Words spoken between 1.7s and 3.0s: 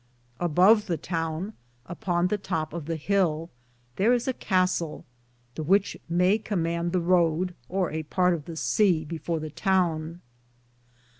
upon the top of the